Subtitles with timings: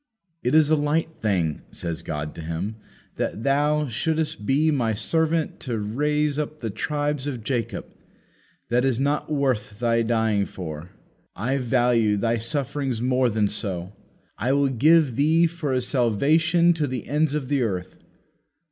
[0.41, 2.75] 'It is a light thing,' says God to Him,
[3.17, 7.85] 'that Thou shouldest be My servant to raise up the tribes of Jacob
[8.69, 10.89] that is not worth Thy dying for.
[11.35, 13.93] I value Thy sufferings more than so.
[14.39, 17.97] I will give Thee for a salvation to the ends of the earth.'